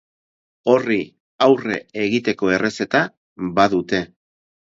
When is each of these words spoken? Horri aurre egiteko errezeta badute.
Horri 0.71 0.95
aurre 1.47 1.75
egiteko 2.05 2.51
errezeta 2.55 3.03
badute. 3.61 4.01